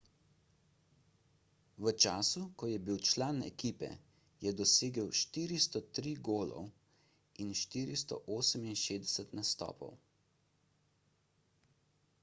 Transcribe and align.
v 1.83 1.91
času 2.05 2.41
ko 2.61 2.69
je 2.69 2.79
bil 2.87 3.03
član 3.09 3.43
ekipe 3.49 3.89
je 4.45 4.53
dosegel 4.63 5.11
403 5.21 6.15
golov 6.31 6.73
in 7.45 7.53
468 7.67 9.37
nastopov 9.41 9.95